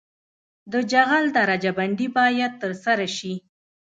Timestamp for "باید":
2.17-2.51